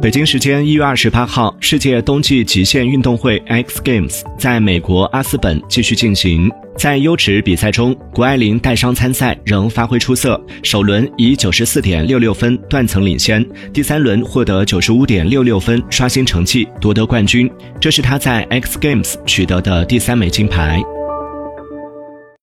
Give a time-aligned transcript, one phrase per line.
[0.00, 6.48] 北京时间一月二十八号，世界冬季极限运动会 X Games 在美国阿斯本继续进行。
[6.76, 17.50] 在优质比赛中，谷爱凌带伤参赛仍发挥出色，首轮以九十四点六六分断层领先，第三轮获得九十五点六六分刷新成绩，夺得冠军。
[17.80, 20.80] 这是她在 X Games 取得的第三枚金牌。